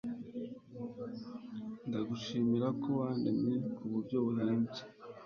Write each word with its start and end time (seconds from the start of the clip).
ndagushimira 1.87 2.67
ko 2.81 2.89
wandemye 2.99 3.53
ku 3.75 3.83
buryo 3.91 4.17
buhimbye 4.25 4.81